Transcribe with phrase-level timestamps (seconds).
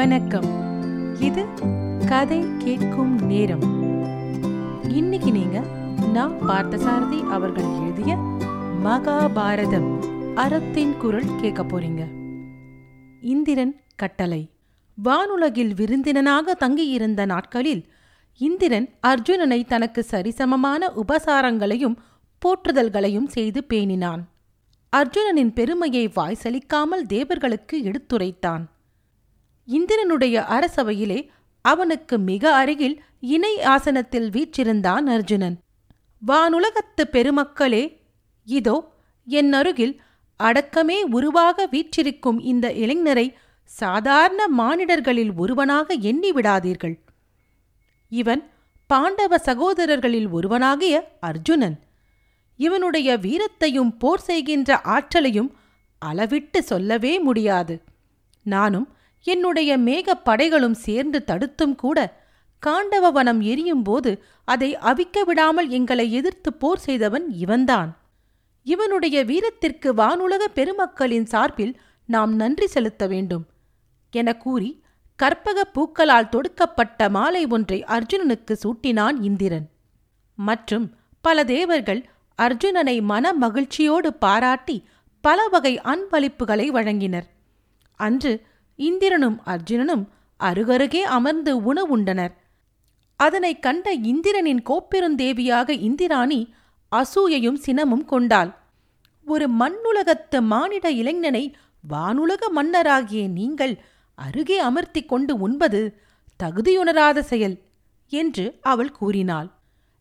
[0.00, 0.48] வணக்கம்.
[1.20, 1.44] இது
[2.06, 3.62] கதை கேட்கும் நேரம்.
[4.88, 5.60] இன்னைக்கு நீங்க
[6.12, 8.14] நான் பார்த்தசாரதி அவர்கள் எழுதிய
[8.84, 9.98] மகாபாரதம்
[10.34, 12.06] அறத்தின் குரல் கேட்க போறீங்க.
[13.20, 14.50] இந்திரன் கட்டளை.
[15.04, 17.92] வானுலகில் விருந்தினனாக தங்கியிருந்த நாட்களில்
[18.36, 21.96] இந்திரன் அர்ஜுனனை தனக்கு சரிசமமான உபசாரங்களையும்
[22.38, 24.22] போற்றுதல்களையும் செய்து பேணினான்.
[24.96, 28.69] அர்ஜுனனின் பெருமையை வாய்சலிக்காமல் தேவர்களுக்கு எடுத்துரைத்தான்.
[29.76, 31.20] இந்திரனுடைய அரசவையிலே
[31.64, 32.96] அவனுக்கு மிக அருகில்
[33.34, 35.56] இணை ஆசனத்தில் வீற்றிருந்தான் அர்ஜுனன்.
[36.22, 37.84] வானுலகத்து பெருமக்களே
[38.46, 38.76] இதோ
[39.26, 39.94] என் அருகில்
[40.40, 43.26] அடக்கமே உருவாக வீற்றிருக்கும் இந்த இளைஞரை
[43.70, 46.96] சாதாரண மானிடர்களில் ஒருவனாக எண்ணி விடாதீர்கள்.
[48.12, 48.42] இவன்
[48.90, 51.76] பாண்டவ சகோதரர்களில் ஒருவனாகிய அர்ஜுனன்.
[52.58, 55.50] இவனுடைய வீரத்தையும் போர் செய்கின்ற ஆற்றலையும்
[56.02, 57.74] அளவிட்டு சொல்லவே முடியாது.
[58.46, 58.88] நானும்
[59.22, 62.20] என்னுடைய மேகப் படைகளும் சேர்ந்து தடுத்தும் கூட
[62.58, 67.98] காண்டவ வனம் எரியும்போது அதை அவிக்க விடாமல் எங்களை எதிர்த்து போர் செய்தவன் இவன்தான்.
[68.62, 73.46] இவனுடைய வீரத்திற்கு வானுலக பெருமக்களின் சார்பில் நாம் நன்றி செலுத்த வேண்டும்.
[74.10, 74.82] என கூறி
[75.16, 79.70] கற்பக பூக்களால் தொடுக்கப்பட்ட மாலை ஒன்றை அர்ஜுனனுக்கு சூட்டினான் இந்திரன்.
[80.34, 82.08] மற்றும் பல தேவர்கள்
[82.42, 84.88] அர்ஜுனனை மன மகிழ்ச்சியோடு பாராட்டி
[85.20, 87.28] பல வகை அன்பளிப்புகளை வழங்கினர்.
[87.96, 88.46] அன்று
[88.88, 90.04] இந்திரனும் அர்ஜுனனும்
[90.40, 92.34] அருகருகே அமர்ந்து உணவுண்டனர்
[93.20, 96.40] அதனைக் கண்ட இந்திரனின் கோப்பெருந்தேவியாக இந்திராணி
[96.92, 98.50] அசூயையும் சினமும் கொண்டாள்.
[99.26, 101.44] ஒரு மண்ணுலகத்து மானிட இளைஞனை
[101.84, 103.74] வானுலக மன்னராகிய நீங்கள்
[104.18, 105.80] அருகே அமர்த்தி கொண்டு உண்பது
[106.40, 107.56] தகுதியுணராத செயல்
[108.12, 109.48] என்று அவள் கூறினாள்.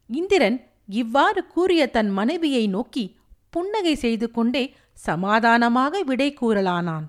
[0.09, 3.05] இந்திரன் இவ்வாறு கூறிய தன் மனைவியை நோக்கி
[3.49, 4.63] புன்னகை செய்து கொண்டே
[4.97, 7.05] சமாதானமாக விடை கூறலானான்.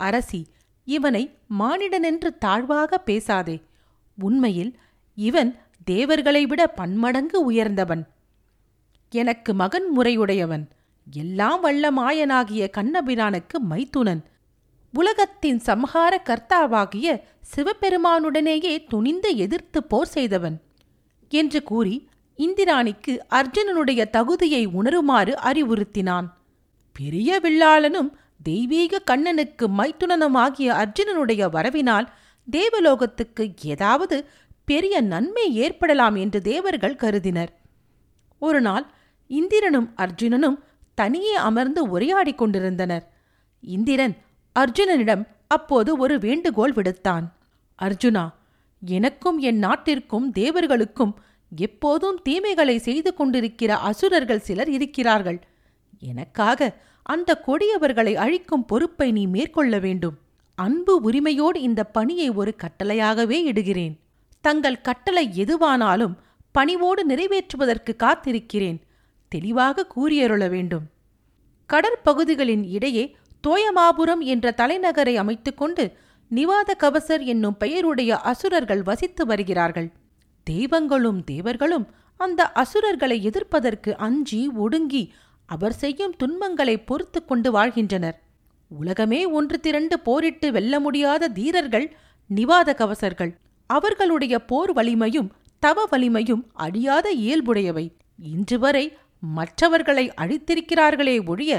[0.00, 0.40] அரசி
[0.86, 3.62] இவனை மானிடனென்று தாழ்வாக பேசாதே.
[4.22, 4.78] உண்மையில்
[5.14, 8.06] இவன் தேவர்களை விட பன்மடங்கு உயர்ந்தவன்.
[9.10, 10.68] எனக்கு மகன் முறையுடையவன்.
[11.12, 14.22] எல்லாம் வல்ல மாயனாகிய கண்ணபிரானுக்கு மைத்துனன்.
[14.92, 17.20] உலகத்தின் சம்ஹார கர்த்தாவாகிய
[17.56, 20.60] சிவபெருமானுடனேயே துணிந்து எதிர்த்து போர் செய்தவன்.
[21.28, 22.08] என்று கூறி
[22.38, 26.26] இந்திராணிக்கு அர்ஜுனனுடைய தகுதியை உணருமாறு அறிவுறுத்தினான்.
[26.92, 28.10] பெரிய வில்லாளனும்
[28.42, 32.06] தெய்வீக கண்ணனுக்கு மைத்துனனுமாகிய அர்ஜுனனுடைய வரவினால்
[32.50, 34.28] தேவலோகத்துக்கு ஏதாவது
[34.64, 37.52] பெரிய நன்மை ஏற்படலாம் என்று தேவர்கள் கருதினர்.
[38.38, 38.86] ஒரு நாள்
[39.26, 40.58] இந்திரனும் அர்ஜுனனும்
[40.94, 43.12] தனியே அமர்ந்து உரையாடிக் கொண்டிருந்தனர்.
[43.60, 44.16] இந்திரன்
[44.58, 47.26] அர்ஜுனனிடம் அப்போது ஒரு வேண்டுகோள் விடுத்தான்.
[47.82, 48.28] அர்ஜுனா
[48.80, 51.14] எனக்கும் என் நாட்டிற்கும் தேவர்களுக்கும்
[51.56, 55.42] எப்போதும் தீமைகளை செய்து கொண்டிருக்கிற அசுரர்கள் சிலர் இருக்கிறார்கள்.
[55.98, 56.72] எனக்காக
[57.06, 60.16] அந்த கொடியவர்களை அழிக்கும் பொறுப்பை நீ மேற்கொள்ள வேண்டும்.
[60.54, 63.94] அன்பு உரிமையோடு இந்த பணியை ஒரு கட்டளையாகவே இடுகிறேன்.
[64.40, 66.14] தங்கள் கட்டளை எதுவானாலும்
[66.52, 68.78] பணிவோடு நிறைவேற்றுவதற்கு காத்திருக்கிறேன்.
[69.28, 70.84] தெளிவாக கூறியருள வேண்டும்.
[71.72, 75.92] கடற்பகுதிகளின் இடையே தோயமாபுரம் என்ற தலைநகரை அமைத்துக்கொண்டு
[76.30, 79.92] நிவாத கவசர் என்னும் பெயருடைய அசுரர்கள் வசித்து வருகிறார்கள்.
[80.44, 81.86] தெய்வங்களும் தேவர்களும்
[82.16, 85.12] அந்த அசுரர்களை எதிர்ப்பதற்கு அஞ்சி ஒடுங்கி
[85.46, 88.16] அவர் செய்யும் துன்பங்களை பொறுத்து கொண்டு வாழ்கின்றனர்.
[88.70, 91.96] உலகமே ஒன்று திரண்டு போரிட்டு வெல்ல முடியாத தீரர்கள்
[92.30, 93.32] நிவாத கவசர்கள்.
[93.66, 97.86] அவர்களுடைய போர் வலிமையும் தவ வலிமையும் அழியாத இயல்புடையவை.
[98.22, 98.84] இன்று வரை
[99.20, 101.52] மற்றவர்களை அழித்திருக்கிறார்களே ஒழிய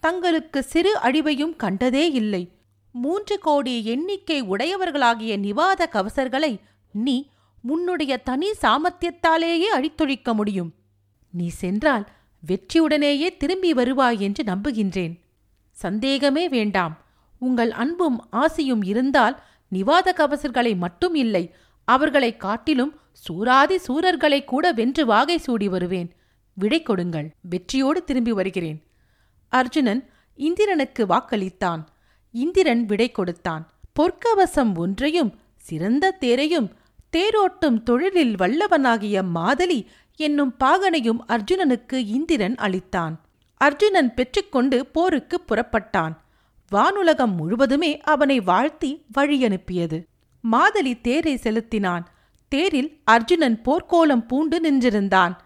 [0.00, 2.42] தங்களுக்கு சிறு அழிவையும் கண்டதே இல்லை.
[2.94, 6.52] மூன்று கோடி எண்ணிக்கை உடையவர்களாகிய நிவாத கவசர்களை
[6.92, 7.16] நீ
[7.62, 10.72] உன்னுடைய தனி சாமர்த்தியத்தாலேயே அழித்தொழிக்க முடியும்.
[11.30, 12.04] நீ சென்றால்
[12.48, 15.20] வெற்றியுடனேயே திரும்பி வருவாய் என்று நம்புகின்றேன்.
[15.70, 17.02] சந்தேகமே வேண்டாம்.
[17.38, 19.42] உங்கள் அன்பும் ஆசையும் இருந்தால்
[19.72, 21.54] நிவாத கவசர்களை மட்டும் இல்லை
[21.84, 26.12] அவர்களைக் காட்டிலும் சூராதி சூரர்களை கூட வென்று வாகை சூடி வருவேன்.
[26.54, 27.34] விடை கொடுங்கள்.
[27.40, 28.86] வெற்றியோடு திரும்பி வருகிறேன்.
[29.48, 31.84] அர்ஜுனன் இந்திரனுக்கு வாக்களித்தான்.
[32.30, 33.70] இந்திரன் விடை கொடுத்தான்.
[34.00, 36.72] பொற்கவசம் ஒன்றையும் சிறந்த தேரையும்
[37.16, 39.86] தேரோட்டும் தொழிலில் வல்லவனாகிய மாதலி
[40.16, 43.14] என்னும் பாகனையும் அர்ஜுனனுக்கு இந்திரன் அளித்தான்.
[43.56, 46.16] அர்ஜுனன் பெற்றுக்கொண்டு போருக்கு புறப்பட்டான்.
[46.72, 50.02] வானுலகம் முழுவதுமே அவனை வாழ்த்தி வழியனுப்பியது
[50.52, 52.06] மாதலி தேரை செலுத்தினான்.
[52.48, 55.36] தேரில் அர்ஜுனன் போர்க்கோலம் பூண்டு நின்றிருந்தான்.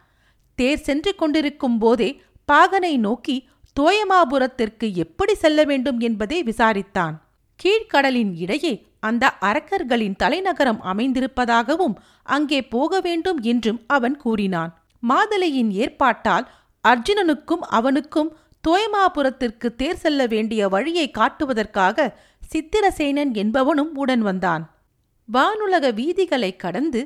[0.54, 2.22] தேர் சென்று கொண்டிருக்கும் போதே
[2.52, 3.48] பாகனை நோக்கி
[3.80, 7.14] தோயமாபுரத்திற்கு எப்படி செல்ல வேண்டும் என்பதை விசாரித்தான்.
[7.62, 14.72] கீழ்க்கடலின் இடையே அந்த அரக்கர்களின் தலைநகரம் அமைந்திருப்பதாகவும் அங்கே போக வேண்டும் என்றும் அவன் கூறினான்.
[15.02, 16.46] மாதலையின் ஏற்பாட்டால்
[16.84, 18.36] அர்ஜுனனுக்கும் அவனுக்கும்
[18.68, 22.08] தோயமாபுரத்திற்கு தேர் செல்ல வேண்டிய வழியை காட்டுவதற்காக
[22.52, 24.64] சித்திரசேனன் என்பவனும் உடன் வந்தான்.
[25.28, 27.00] வானுலக வீதிகளை கடந்து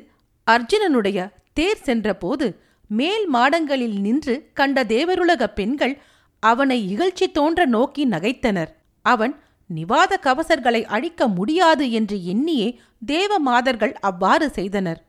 [0.47, 1.19] அர்ஜுனனுடைய
[1.53, 2.47] தேர் சென்றபோது
[2.87, 6.01] மேல் மாடங்களில் நின்று கண்ட தேவருலக பெண்கள்
[6.39, 8.71] அவனை இகழ்ச்சி தோன்ற நோக்கி நகைத்தனர்.
[9.05, 9.33] அவன்
[9.77, 12.67] நிவாத கவசர்களை அழிக்க முடியாது என்று எண்ணியே
[13.05, 14.99] தேவ மாதர்கள் அவ்வாறு செய்தனர்.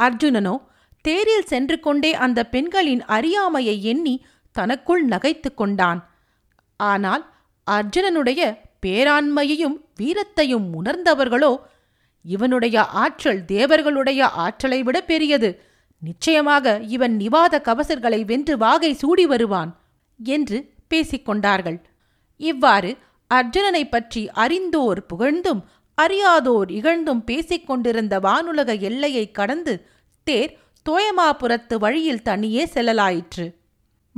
[0.00, 0.54] அர்ஜுனனோ
[1.04, 4.14] தேரில் சென்று கொண்டே அந்த பெண்களின் அறியாமையை எண்ணி
[4.56, 6.00] தனக்குள் நகைத்து கொண்டான்.
[6.80, 7.24] ஆனால்
[7.66, 8.42] அர்ஜுனனுடைய
[8.86, 11.52] பேராண்மையையும் வீரத்தையும் உணர்ந்தவர்களோ
[12.24, 15.50] இவனுடைய ஆற்றல் தேவர்களுடைய ஆற்றலை விட பெரியது.
[16.02, 19.70] நிச்சயமாக இவன் நிவாத கவசர்களை வென்று வாகை சூடி வருவான்
[20.20, 20.58] என்று
[20.90, 21.78] பேசிக்கொண்டார்கள்
[22.40, 22.90] இவ்வாறு
[23.34, 29.88] அர்ஜுனனை பற்றி அறிந்தோர் புகழ்ந்தும் அறியாதோர் இகழ்ந்தும் பேசிக் கொண்டிருந்த வானுலக எல்லையை கடந்து
[30.24, 30.58] தேர்
[30.90, 33.54] தோயமாபுரத்து வழியில் தனியே செல்லலாயிற்று.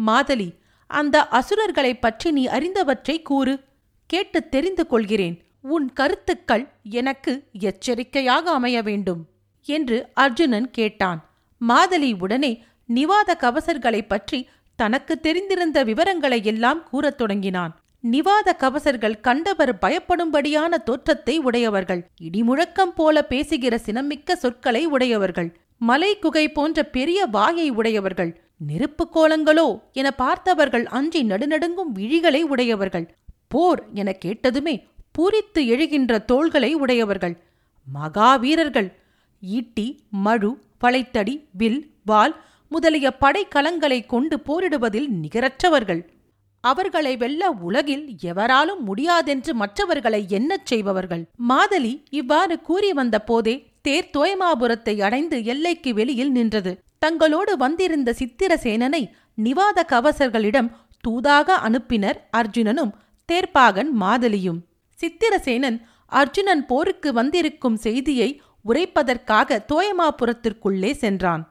[0.06, 3.60] மாதலி அந்த அசுரர்களைப் பற்றி நீ அறிந்தவற்றை கூறு.
[4.06, 5.42] கேட்டுத் தெரிந்து கொள்கிறேன்.
[5.60, 9.26] உன் கருத்துக்கள் எனக்கு எச்சரிக்கையாக அமைய வேண்டும்
[9.64, 11.30] என்று அர்ஜுனன் கேட்டான்.
[11.68, 12.64] மாதலி உடனே
[12.94, 17.80] நிவாத கவசர்களைப் பற்றி தனக்கு தெரிந்திருந்த விவரங்களை எல்லாம் கூறத் தொடங்கினான்.
[18.04, 22.10] நிவாத கவசர்கள் கண்டவர் பயப்படும்படியான தோற்றத்தை உடையவர்கள்.
[22.20, 25.56] இடிமுழக்கம் போல பேசுகிற சினமிக்க சொற்களை உடையவர்கள்.
[25.78, 28.40] மலை குகை போன்ற பெரிய வாயை உடையவர்கள்.
[28.56, 33.06] நெருப்பு கோலங்களோ என பார்த்தவர்கள் அஞ்சி நடுநடுங்கும் விழிகளை உடையவர்கள்.
[33.48, 34.74] போர் என கேட்டதுமே
[35.18, 37.36] பூரித்து எழுகின்ற தோள்களை உடையவர்கள்.
[37.86, 38.88] மகாவீரர்கள்
[39.40, 40.50] ஈட்டி மழு
[40.80, 42.34] வளைத்தடி வில் வால்
[42.68, 46.02] முதலிய படைக்கலங்களை கொண்டு போரிடுவதில் நிகரற்றவர்கள்.
[46.60, 51.22] அவர்களை வெல்ல உலகில் எவராலும் முடியாதென்று மற்றவர்களை எண்ணச் செய்பவர்கள்.
[51.48, 56.72] மாதலி இவ்வாறு கூறி வந்த போதே தேர் தோயமாபுரத்தை அடைந்து எல்லைக்கு வெளியில் நின்றது.
[57.06, 59.02] தங்களோடு வந்திருந்த சித்திரசேனனை
[59.42, 60.70] நிவாத கவசர்களிடம்
[61.08, 62.92] தூதாக அனுப்பினர் அர்ஜுனனும்
[63.28, 64.60] தேர்ப்பாகன் மாதலியும்.
[64.98, 71.42] சித்திரசேனன் அர்ஜுனன் போருக்கு வந்திருக்கும் செய்தியை உரைப்பதற்காக தோயமாபுரத்திற்குள்ளே சென்றான்.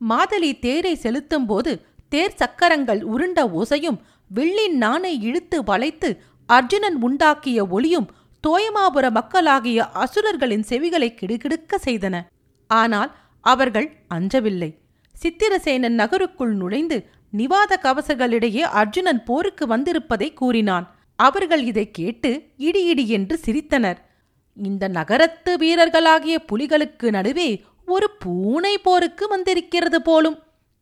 [0.00, 1.72] மாதலி தேரை செலுத்தும்போது
[2.08, 6.08] தேர் சக்கரங்கள் உருண்ட ஓசையும் வில்லின் நானை இழுத்து வளைத்து
[6.48, 8.08] அர்ஜுனன் உண்டாக்கிய ஒளியும்
[8.44, 12.16] தோயமாபுர மக்களாகிய அசுரர்களின் செவிகளை கிடுகிடுக்க செய்தன.
[12.70, 13.10] ஆனால்
[13.44, 14.70] அவர்கள் அஞ்சவில்லை.
[15.14, 16.98] சித்திரசேனன் நகருக்குள் நுழைந்து
[17.32, 20.86] நிவாத கவசங்களிடையே அர்ஜுனன் போருக்கு வந்திருப்பதை கூறினான்.
[21.18, 23.98] அவர்கள் இதை கேட்டு இடி இடி என்று சிரித்தனர்.
[24.56, 27.50] இந்த நகரத்து வீரர்களாகிய புலிகளுக்கு நடுவே
[27.86, 30.38] ஒரு பூனை போருக்கு வந்திருக்கிறது போலும்.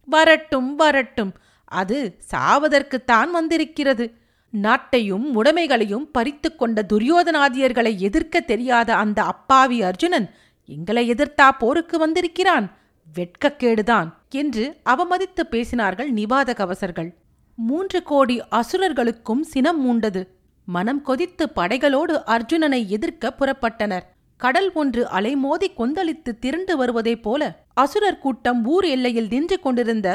[0.08, 1.32] வரட்டும் வரட்டும்
[1.66, 4.14] அது சாவதற்குத்தான் வந்திருக்கிறது.
[4.52, 10.30] நாட்டையும் உடைமைகளையும் பறித்து கொண்ட துரியோதனாதியர்களை எதிர்க்க தெரியாத அந்த அப்பாவி அர்ஜுனன்
[10.64, 12.66] எங்களை எதிர்த்தா போருக்கு வந்திருக்கிறான்.
[13.14, 17.10] வெட்கக்கேடுதான் என்று அவமதித்து பேசினார்கள் நிவாத கவசர்கள்.
[17.54, 20.22] மூன்று கோடி அசுரர்களுக்கும் சினம் மூண்டது.
[20.64, 24.06] மனம் கொதித்து படைகளோடு அர்ஜுனனை எதிர்க்க புறப்பட்டனர்.
[24.36, 27.42] கடல் ஒன்று அலைமோதி கொந்தளித்து திரண்டு வருவதைப் போல
[27.74, 30.08] அசுரர் கூட்டம் ஊர் எல்லையில் நின்று கொண்டிருந்த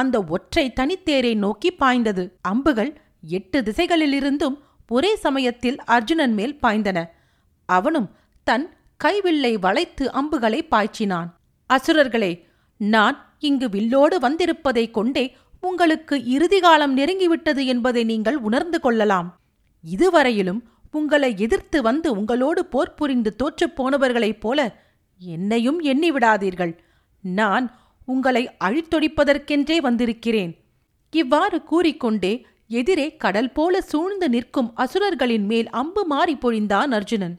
[0.00, 2.24] அந்த ஒற்றை தனித்தேரை நோக்கி பாய்ந்தது.
[2.42, 2.92] அம்புகள்
[3.36, 4.56] எட்டு திசைகளிலிருந்தும்
[4.88, 6.98] ஒரே சமயத்தில் அர்ஜுனன் மேல் பாய்ந்தன.
[7.68, 8.08] அவனும்
[8.46, 8.66] தன்
[9.04, 11.30] கைவில்லை வளைத்து அம்புகளை பாய்ச்சினான்.
[11.70, 12.32] அசுரர்களே
[12.80, 15.24] நான் இங்கு வில்லோடு வந்திருப்பதைக் கொண்டே
[15.60, 19.28] உங்களுக்கு இறுதி காலம் நெருங்கிவிட்டது என்பதை நீங்கள் உணர்ந்து கொள்ளலாம்.
[19.84, 20.60] இதுவரையிலும்
[20.92, 24.60] உங்களை எதிர்த்து வந்து உங்களோடு போர் புரிந்து தோற்றுப் போனவர்களைப் போல
[25.20, 26.72] என்னையும் எண்ணிவிடாதீர்கள்
[27.22, 27.66] நான்
[28.06, 30.52] உங்களை அழித்தொழிப்பதற்கென்றே வந்திருக்கிறேன்.
[31.10, 37.36] இவ்வாறு கூறிக்கொண்டே எதிரே கடல் போல சூழ்ந்து நிற்கும் அசுரர்களின் மேல் அம்பு மாறி பொழிந்தான் அர்ஜுனன்.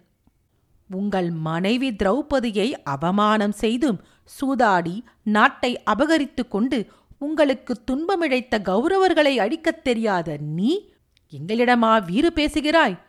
[0.90, 4.00] உங்கள் மனைவி திரௌபதியை அவமானம் செய்தும்
[4.38, 6.86] சூதாடி நாட்டை அபகரித்துக் கொண்டு
[7.18, 10.90] உங்களுக்கு துன்பமிழைத்த கௌரவர்களை அழிக்கத் தெரியாத நீ
[11.34, 13.00] எங்களிடமா வீறு பேசுகிறாய்?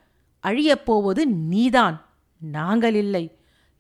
[0.42, 1.96] அழியப்போவது நீதான்
[2.40, 3.24] நாங்கள் இல்லை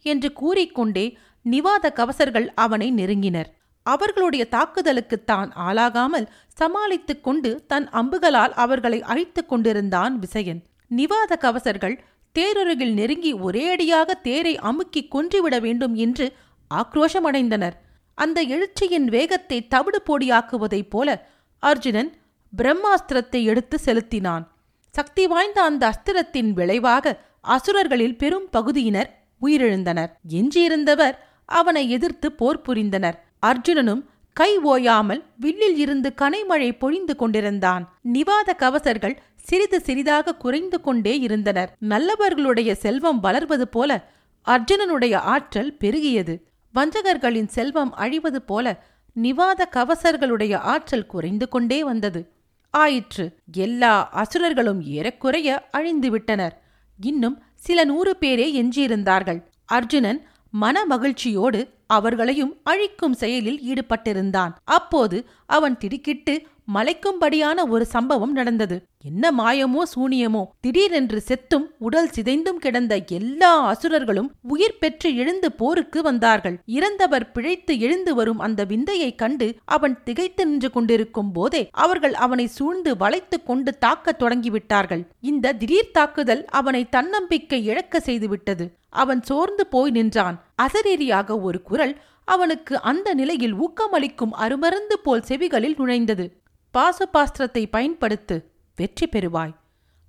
[0.04, 3.50] என்று கூறிக்கொண்டே நிவாத கவசர்கள் அவனை நெருங்கினர்.
[3.88, 10.62] அவர்களுடைய தாக்குதலுக்குத் தான் ஆளாகாமல் சமாளித்துக் கொண்டு தன் அம்புகளால் அவர்களை அழித்துக் கொண்டிருந்தான் விசயன்.
[10.96, 11.98] நிவாத கவசர்கள்
[12.38, 16.32] தேரருகில் நெருங்கி ஒரேடியாக தேரை அமுக்கி கொன்றுவிட வேண்டும் என்று
[16.74, 17.76] ஆக்ரோஷமடைந்தனர்.
[18.14, 21.28] அந்த எழுச்சியின் வேகத்தை தவிடு பொடியாக்குவதைப் போல
[21.58, 22.16] அர்ஜுனன்
[22.56, 24.44] பிரம்மாஸ்திரத்தை எடுத்து செலுத்தினான்.
[24.92, 30.10] சக்தி வாய்ந்த அந்த அஸ்திரத்தின் விளைவாக அசுரர்களில் பெரும் பகுதியினர் உயிரிழந்தனர்.
[30.30, 31.14] எஞ்சியிருந்தவர்
[31.44, 33.26] அவனை எதிர்த்து போர் புரிந்தனர்.
[33.46, 34.02] அர்ஜுனனும்
[34.32, 37.98] கை ஓயாமல் வில்லில் இருந்து கனைமழை பொழிந்து கொண்டிருந்தான்.
[38.12, 41.76] நிவாத கவசர்கள் சிறிது சிறிதாக குறைந்து கொண்டே இருந்தனர்.
[41.78, 44.10] நல்லவர்களுடைய செல்வம் வளர்வது போல
[44.46, 46.42] அர்ஜுனனுடைய ஆற்றல் பெருகியது.
[46.74, 48.84] வஞ்சகர்களின் செல்வம் அழிவது போல
[49.22, 52.32] நிவாத கவசர்களுடைய ஆற்றல் குறைந்து கொண்டே வந்தது.
[52.70, 53.38] ஆயிற்று.
[53.52, 56.54] எல்லா அசுரர்களும் ஏறக்குறைய அழிந்துவிட்டனர்
[57.00, 59.42] இன்னும் சில நூறு பேரே எஞ்சியிருந்தார்கள்.
[59.64, 64.54] அர்ஜுனன் மன மகிழ்ச்சியோடு அவர்களையும் அழிக்கும் செயலில் ஈடுபட்டிருந்தான்.
[64.64, 68.86] அப்போது அவன் திடுக்கிட்டு மலைக்கும்படியான ஒரு சம்பவம் நடந்தது.
[69.04, 76.60] என்ன மாயமோ சூனியமோ திடீரென்று செத்தும் உடல் சிதைந்தும் கிடந்த எல்லா அசுரர்களும் உயிர் பெற்று எழுந்து போருக்கு வந்தார்கள்.
[76.66, 82.96] இறந்தவர் பிழைத்து எழுந்து வரும் அந்த விந்தையைக் கண்டு அவன் திகைத்து நின்று கொண்டிருக்கும் போதே அவர்கள் அவனை சூழ்ந்து
[82.96, 85.06] வளைத்துக் கொண்டு தாக்கத் தொடங்கிவிட்டார்கள்.
[85.20, 88.77] இந்த திடீர் தாக்குதல் அவனை தன்னம்பிக்கை இழக்க செய்துவிட்டது.
[88.88, 90.36] அவன் சோர்ந்து போய் நின்றான்.
[90.62, 96.26] அசரீரியாக ஒரு குரல் அவனுக்கு அந்த நிலையில் ஊக்கமளிக்கும் அருமருந்து போல் செவிகளில் நுழைந்தது.
[96.74, 98.36] பாசுபாஸ்திரத்தை பயன்படுத்து
[98.76, 99.54] வெற்றி பெறுவாய்.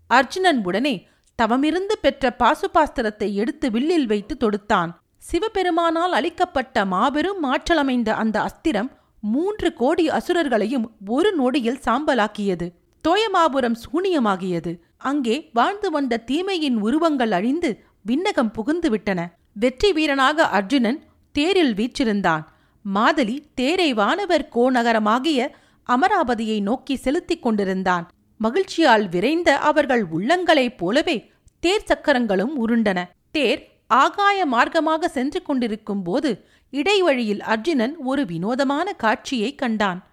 [0.07, 1.07] அர்ஜுனன் உடனே
[1.39, 4.91] தவமிருந்து பெற்ற பாசுபாஸ்திரத்தை எடுத்து வில்லில் வைத்து தொடுத்தான்.
[5.17, 8.89] சிவபெருமானால் அளிக்கப்பட்ட மாபெரும் மாற்றலமைந்த அந்த அஸ்திரம்
[9.23, 12.67] மூன்று கோடி அசுரர்களையும் ஒரு நொடியில் சாம்பலாக்கியது.
[13.03, 14.71] தோயமாபுரம் சூனியமாகியது.
[14.97, 17.69] அங்கே வாழ்ந்து வந்த தீமையின் உருவங்கள் அழிந்து
[18.07, 22.47] விண்ணகம் புகுந்து விட்டன வெற்றி வீரனாக அர்ஜுனன் தேரில் வீற்றிருந்தான்.
[22.95, 25.47] மாதலி தேரை வானவர் கோநகரமாகிய
[25.89, 28.09] அமராவதியை நோக்கி செலுத்திக் கொண்டிருந்தான்.
[28.37, 33.03] மகிழ்ச்சியால் விரைந்த அவர்கள் உள்ளங்களைப் போலவே தேர் சக்கரங்களும் உருண்டன.
[33.31, 40.07] தேர் ஆகாய மார்க்கமாக சென்று கொண்டிருக்கும் போது இடைவழியில் அர்ஜுனன் ஒரு வினோதமான காட்சியை கண்டான்.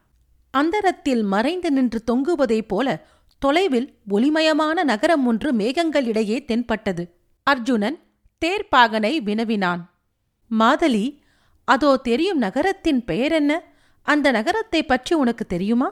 [0.50, 3.06] அந்தரத்தில் மறைந்து நின்று தொங்குவதைப் போல
[3.38, 7.15] தொலைவில் ஒளிமயமான நகரம் ஒன்று மேகங்களிடையே தென்பட்டது.
[7.46, 7.98] அர்ஜுனன்
[8.42, 9.82] தேர்ப்பாகனை வினவினான்.
[10.50, 11.20] மாதலி
[11.64, 13.52] அதோ தெரியும் நகரத்தின் பெயர் என்ன
[14.02, 15.88] அந்த நகரத்தை பற்றி உனக்கு தெரியுமா?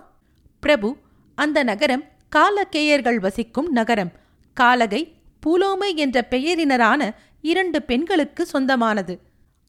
[0.60, 0.96] பிரபு
[1.34, 2.04] அந்த நகரம்
[2.36, 4.12] காலக்கேயர்கள் வசிக்கும் நகரம்.
[4.52, 5.02] காலகை
[5.46, 7.00] பூலோமை என்ற பெயரினரான
[7.40, 9.20] இரண்டு பெண்களுக்கு சொந்தமானது.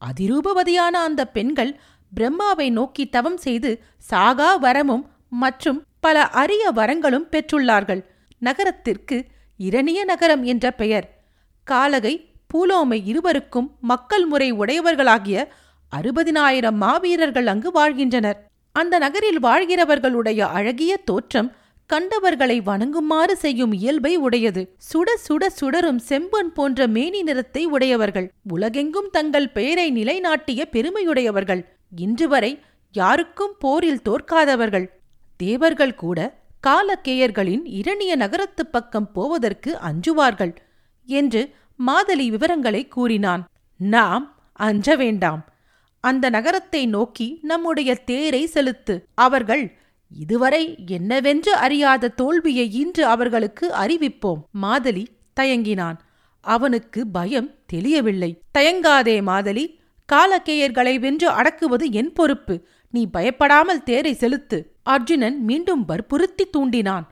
[0.02, 1.80] அதிரூபவதியான அந்த பெண்கள்
[2.14, 8.02] பிரம்மாவை நோக்கி தவம் செய்து சாகா வரமும் மற்றும் பல அரிய வரங்களும் பெற்றுள்ளார்கள்.
[8.42, 9.18] நகரத்திற்கு
[9.58, 11.15] இரணிய நகரம் என்ற பெயர்.
[11.66, 15.48] காலகை பூலோமை இருவருக்கும் மக்கள் முறை உடையவர்களாகிய
[15.96, 18.48] அறுபதினாயிரம் மாவீரர்கள் அங்கு வாழ்கின்றனர்.
[18.72, 21.56] அந்த நகரில் வாழ்கிறவர்களுடைய அழகிய தோற்றம்
[21.94, 24.76] கண்டவர்களை வணங்குமாறு செய்யும் இயல்பை உடையது.
[24.94, 32.60] சுட சுட சுடரும் செம்பொன் போன்ற மேனி நிறத்தை உடையவர்கள் உலகெங்கும் தங்கள் பெயரை நிலைநாட்டிய பெருமையுடையவர்கள் இன்று வரை
[32.92, 34.86] யாருக்கும் போரில் தோற்காதவர்கள்.
[35.38, 36.34] தேவர்கள் கூட
[36.68, 40.65] காலக்கேயர்களின் இரணிய நகரத்துப் பக்கம் போவதற்கு அஞ்சுவார்கள்.
[41.06, 41.56] என்று
[41.88, 43.48] மாதலி விவரங்களை கூறினான்.
[43.78, 45.46] நாம் அஞ்ச வேண்டாம்.
[46.00, 49.08] அந்த நகரத்தை நோக்கி நம்முடைய தேரை செலுத்து.
[49.14, 49.78] அவர்கள்
[50.18, 54.42] இதுவரை என்னவென்று அறியாத தோல்வியை இன்று அவர்களுக்கு அறிவிப்போம்.
[54.62, 55.06] மாதலி
[55.40, 55.98] தயங்கினான்.
[56.42, 58.42] அவனுக்கு பயம் தெளியவில்லை.
[58.58, 59.66] தயங்காதே மாதலி.
[60.14, 62.66] காலக்கேயர்களை வென்று அடக்குவது என் பொறுப்பு.
[62.90, 64.76] நீ பயப்படாமல் தேரை செலுத்து.
[64.84, 67.06] அர்ஜுனன் மீண்டும் வற்புறுத்தி தூண்டினான்.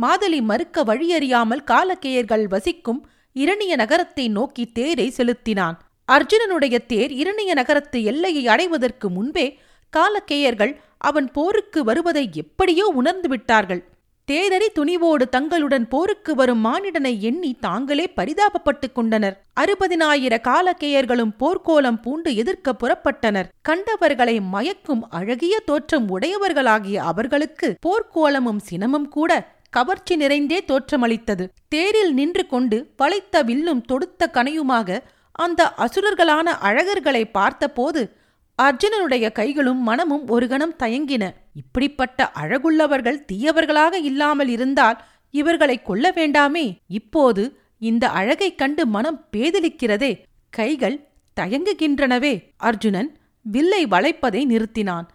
[0.00, 5.78] மாதலி மறுக்க வழியறியாமல் காலக்கேயர்கள் வசிக்கும் இரணிய நகரத்தை நோக்கி தேரை செலுத்தினான்.
[6.12, 9.58] அர்ஜுனனுடைய தேர் இரணிய நகரத்து எல்லையை அடைவதற்கு முன்பே
[9.96, 13.88] காலக்கேயர்கள் அவன் போருக்கு வருவதை எப்படியோ உணர்ந்து விட்டார்கள்.
[14.32, 19.44] தேரறி துணிவோடு தங்களுடன் போருக்கு வரும் மானிடனை எண்ணி தாங்களே பரிதாபப்பட்டுக் கொண்டனர்.
[19.60, 23.48] அறுபதினாயிர காலக்கேயர்களும் போர்க்கோலம் பூண்டு எதிர்க்க புறப்பட்டனர்.
[23.68, 31.48] கண்டவர்களை மயக்கும் அழகிய தோற்றம் உடையவர்களாகிய அவர்களுக்கு போர்க்கோலமும் சினமும் கூட கவர்ச்சி நிறைந்தே தோற்றமளித்தது.
[31.68, 34.98] தேரில் நின்று கொண்டு வளைத்த வில்லும் தொடுத்த கனையுமாக
[35.32, 38.16] அந்த அசுரர்களான அழகர்களை பார்த்தபோது
[38.62, 41.30] அர்ஜுனனுடைய கைகளும் மனமும் ஒரு கணம் தயங்கின.
[41.54, 46.76] இப்படிப்பட்ட அழகுள்ளவர்கள் தீயவர்களாக இல்லாமல் இருந்தால் இவர்களை கொல்ல வேண்டாமே.
[46.88, 50.22] இப்போது இந்த அழகைக் கண்டு மனம் பேதலிக்கிறதே.
[50.50, 51.08] கைகள்
[51.40, 52.42] தயங்குகின்றனவே.
[52.56, 55.06] அர்ஜுனன் வில்லை வளைப்பதை நிறுத்தினான்.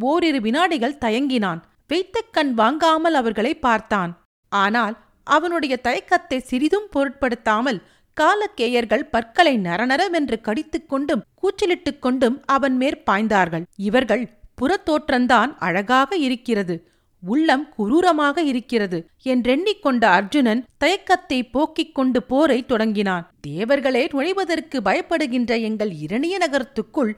[0.00, 1.62] ஓரிரு வினாடிகள் தயங்கினான்.
[1.92, 4.12] வைத்த கண் வாங்காமல் அவர்களை பார்த்தான்.
[4.52, 4.94] ஆனால்
[5.26, 7.80] அவனுடைய தயக்கத்தை சிறிதும் பொருட்படுத்தாமல்
[8.16, 13.66] காலக்கேயர்கள் பற்களை நரநரவென்று கடித்துக் கொண்டும் கூச்சலிட்டுக் கொண்டும் அவன் மேற் பாய்ந்தார்கள்.
[13.88, 14.24] இவர்கள்
[14.60, 16.74] புறத்தோற்றந்தான் அழகாக இருக்கிறது
[17.22, 23.24] உள்ளம் குரூரமாக இருக்கிறது என்றெண்ணிக்கொண்ட அர்ஜுனன் தயக்கத்தை போக்கிக் கொண்டு போரை தொடங்கினான்.
[23.46, 27.12] தேவர்களே நுழைவதற்கு பயப்படுகின்ற எங்கள் இரணிய நகரத்துக்குள்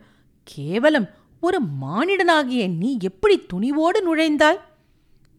[0.47, 1.09] கேவலம்
[1.45, 4.61] ஒரு மானிடனாகிய நீ எப்படி துணிவோடு நுழைந்தாய்?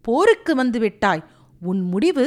[0.02, 1.24] போருக்கு வந்துவிட்டாய்.
[1.62, 2.26] உன் முடிவு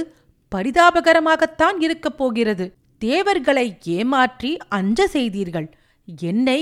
[0.54, 2.66] பரிதாபகரமாகத்தான் இருக்கப் போகிறது.
[2.98, 3.66] தேவர்களை
[3.96, 5.68] ஏமாற்றி அஞ்ச செய்தீர்கள்.
[6.22, 6.60] என்னை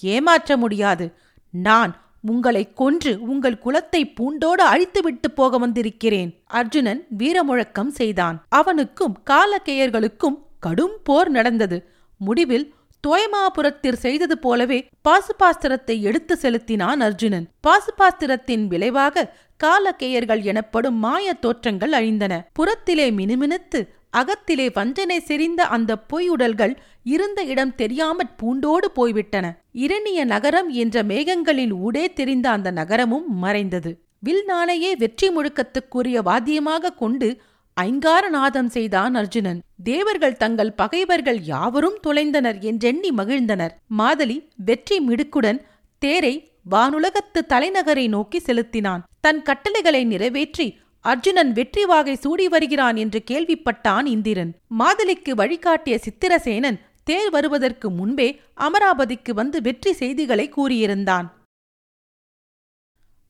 [0.00, 1.06] ஏமாற்ற முடியாது.
[1.50, 1.92] நான்
[2.32, 6.30] உங்களை கொன்று உங்கள் குலத்தை பூண்டோடு அழித்துவிட்டு போக வந்திருக்கிறேன்.
[6.60, 8.36] அர்ஜுனன் வீரமுழக்கம் செய்தான்.
[8.48, 11.78] அவனுக்கும் காலக்கேயர்களுக்கும் கடும் போர் நடந்தது.
[12.18, 12.66] முடிவில்
[13.06, 17.46] தோயமாபுரத்தில் செய்தது போலவே பாசுபாஸ்திரத்தை எடுத்து செலுத்தினான் அர்ஜுனன்.
[17.66, 19.26] பாசுபாஸ்திரத்தின் விளைவாக
[19.64, 22.32] காலக்கேயர்கள் எனப்படும் மாய தோற்றங்கள் அழிந்தன.
[22.58, 23.80] புறத்திலே மினுமினுத்து
[24.16, 26.74] அகத்திலே வஞ்சனை செறிந்த அந்த பொய் உடல்கள்
[27.14, 29.46] இருந்த இடம் தெரியாமற் பூண்டோடு போய்விட்டன.
[29.84, 33.92] இரணிய நகரம் என்ற மேகங்களில் ஊடே தெரிந்த அந்த நகரமும் மறைந்தது.
[34.18, 37.28] வில் நாளையே வெற்றி முழுக்கத்துக்குரிய வாத்தியமாக கொண்டு
[37.76, 39.60] ஐங்கார நாதம் செய்தான் அர்ஜுனன்.
[39.84, 43.72] தேவர்கள் தங்கள் பகைவர்கள் யாவரும் தொலைந்தனர் என்றெண்ணி மகிழ்ந்தனர்.
[43.98, 44.36] மாதலி
[44.68, 45.60] வெற்றி மிடுக்குடன்
[46.02, 46.34] தேரை
[46.70, 49.02] வானுலகத்து தலைநகரை நோக்கி செலுத்தினான்.
[49.20, 50.66] தன் கட்டளைகளை நிறைவேற்றி
[51.04, 54.52] அர்ஜுனன் வெற்றி வாகை சூடி வருகிறான் என்று கேள்விப்பட்டான் இந்திரன்.
[54.80, 58.28] மாதலிக்கு வழிகாட்டிய சித்திரசேனன் தேர் வருவதற்கு முன்பே
[58.66, 61.26] அமராவதிக்கு வந்து வெற்றி செய்திகளை கூறியிருந்தான்.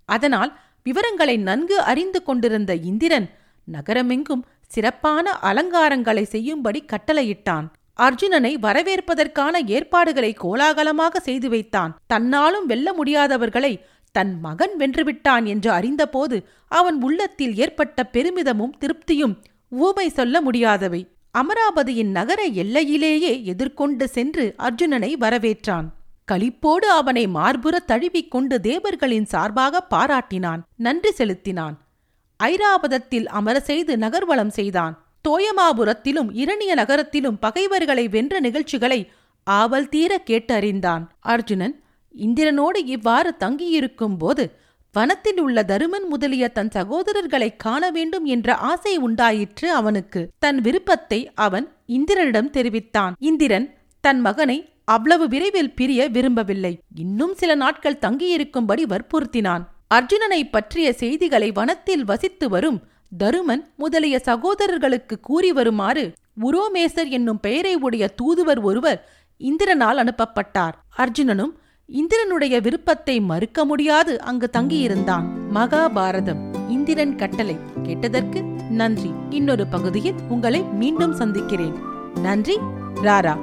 [0.08, 0.52] அதனால்
[0.86, 3.26] விவரங்களை நன்கு அறிந்து கொண்டிருந்த இந்திரன்
[3.72, 7.66] நகரமெங்கும் சிறப்பான அலங்காரங்களை செய்யும்படி கட்டளையிட்டான்.
[8.00, 11.98] அர்ஜுனனை வரவேற்பதற்கான ஏற்பாடுகளை கோலாகலமாக செய்து வைத்தான்.
[12.06, 13.80] தன்னாலும் வெல்ல முடியாதவர்களை
[14.12, 19.36] தன் மகன் வென்றுவிட்டான் என்று அறிந்தபோது அவன் உள்ளத்தில் ஏற்பட்ட பெருமிதமும் திருப்தியும்
[19.68, 21.08] ஊமை சொல்ல முடியாதவை.
[21.38, 25.84] அமராவதியின் நகர எல்லையிலேயே எதிர்கொண்டு சென்று அர்ஜுனனை வரவேற்றான்.
[26.32, 31.83] களிப்போடு அவனை மார்புற தழுவிக் கொண்டு தேவர்களின் சார்பாக பாராட்டினான் நன்றி செலுத்தினான்.
[32.42, 35.04] ஐராவதத்தில் அமர செய்து நகர்வலம் செய்தான்.
[35.28, 39.10] தோயமாபுரத்திலும் இரணிய நகரத்திலும் பகைவர்களை வென்ற நிகழ்ச்சிகளை
[39.44, 41.04] ஆவல் தீர கேட்டறிந்தான்.
[41.20, 41.82] அர்ஜுனன்
[42.18, 44.62] இந்திரனோடு இவ்வாறு தங்கியிருக்கும் போது
[44.92, 50.30] வனத்தில் உள்ள தருமன் முதலிய தன் சகோதரர்களை காண வேண்டும் என்ற ஆசை உண்டாயிற்று அவனுக்கு.
[50.38, 53.14] தன் விருப்பத்தை அவன் இந்திரனிடம் தெரிவித்தான்.
[53.18, 56.78] இந்திரன் தன் மகனை அவ்வளவு விரைவில் பிரிய விரும்பவில்லை.
[56.94, 59.64] இன்னும் சில நாட்கள் தங்கியிருக்கும்படி வற்புறுத்தினான்.
[59.94, 62.82] அர்ஜுனனை பற்றிய செய்திகளை வனத்தில் வசித்து வரும்
[63.18, 69.08] தருமன் முதலிய சகோதரர்களுக்கு கூறி வருமாறு உரோமேசர் என்னும் பெயரை உடைய தூதுவர் ஒருவர்
[69.40, 70.72] இந்திரனால் அனுப்பப்பட்டார்.
[70.98, 71.52] அர்ஜுனனும்
[71.86, 75.26] இந்திரனுடைய விருப்பத்தை மறுக்க முடியாது அங்கு தங்கியிருந்தான்.
[75.54, 79.10] மகாபாரதம் இந்திரன் கட்டளை கேட்டதற்கு நன்றி.
[79.30, 81.76] இன்னொரு பகுதியில் உங்களை மீண்டும் சந்திக்கிறேன்.
[82.22, 82.56] நன்றி
[83.02, 83.34] ராரா.